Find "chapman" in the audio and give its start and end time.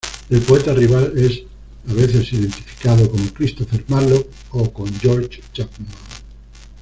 5.53-5.87